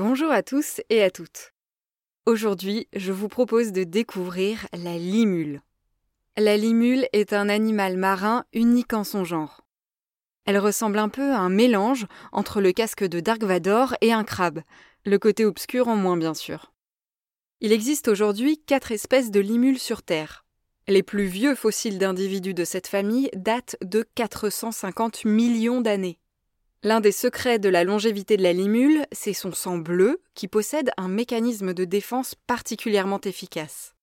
[0.00, 1.52] Bonjour à tous et à toutes.
[2.24, 5.60] Aujourd'hui, je vous propose de découvrir la limule.
[6.36, 9.62] La limule est un animal marin unique en son genre.
[10.44, 14.22] Elle ressemble un peu à un mélange entre le casque de Dark Vador et un
[14.22, 14.60] crabe,
[15.04, 16.72] le côté obscur en moins bien sûr.
[17.60, 20.46] Il existe aujourd'hui quatre espèces de limules sur Terre.
[20.86, 26.20] Les plus vieux fossiles d'individus de cette famille datent de 450 millions d'années.
[26.84, 30.92] L'un des secrets de la longévité de la limule, c'est son sang bleu qui possède
[30.96, 33.96] un mécanisme de défense particulièrement efficace.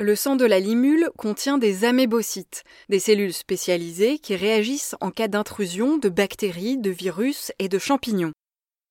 [0.00, 5.28] Le sang de la limule contient des amébocytes, des cellules spécialisées qui réagissent en cas
[5.28, 8.32] d'intrusion de bactéries, de virus et de champignons.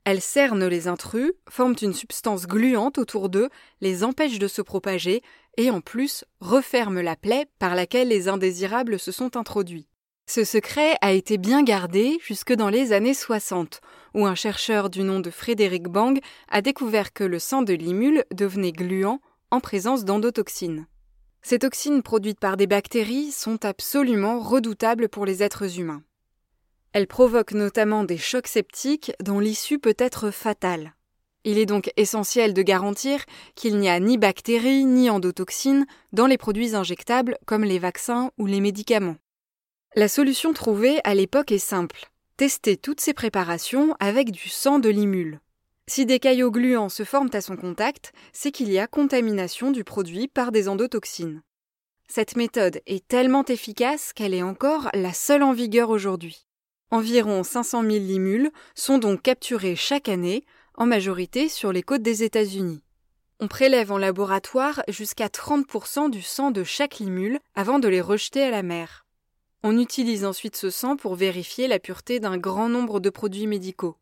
[0.03, 3.49] Elles cernent les intrus, forment une substance gluante autour d'eux,
[3.81, 5.23] les empêchent de se propager
[5.57, 9.87] et en plus referment la plaie par laquelle les indésirables se sont introduits.
[10.27, 13.79] Ce secret a été bien gardé jusque dans les années 60,
[14.15, 18.25] où un chercheur du nom de Frédéric Bang a découvert que le sang de limule
[18.33, 20.87] devenait gluant en présence d'endotoxines.
[21.43, 26.01] Ces toxines produites par des bactéries sont absolument redoutables pour les êtres humains.
[26.91, 30.95] Elles provoquent notamment des chocs septiques dont l'issue peut être fatale.
[31.43, 36.39] Il est donc essentiel de garantir qu'il n'y a ni bactéries ni endotoxines dans les
[36.39, 39.17] produits injectables comme les vaccins ou les médicaments.
[39.97, 42.09] La solution trouvée à l'époque est simple.
[42.35, 45.39] Tester toutes ces préparations avec du sang de limule.
[45.87, 49.85] Si des caillots gluants se forment à son contact, c'est qu'il y a contamination du
[49.85, 51.43] produit par des endotoxines.
[52.09, 56.45] Cette méthode est tellement efficace qu'elle est encore la seule en vigueur aujourd'hui.
[56.91, 62.21] Environ 500 000 limules sont donc capturées chaque année, en majorité sur les côtes des
[62.21, 62.83] États-Unis.
[63.39, 68.43] On prélève en laboratoire jusqu'à 30% du sang de chaque limule avant de les rejeter
[68.43, 69.04] à la mer.
[69.63, 73.97] On utilise ensuite ce sang pour vérifier la pureté d'un grand nombre de produits médicaux.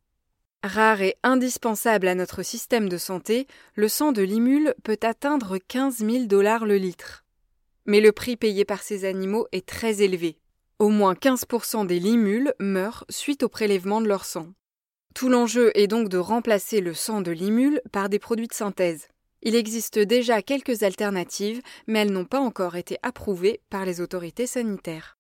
[0.64, 5.98] Rare et indispensable à notre système de santé, le sang de limule peut atteindre 15
[5.98, 7.26] 000 dollars le litre.
[7.86, 10.38] Mais le prix payé par ces animaux est très élevé.
[10.80, 14.54] Au moins 15% des limules meurent suite au prélèvement de leur sang.
[15.14, 19.08] Tout l'enjeu est donc de remplacer le sang de limule par des produits de synthèse.
[19.42, 24.48] Il existe déjà quelques alternatives, mais elles n'ont pas encore été approuvées par les autorités
[24.48, 25.18] sanitaires.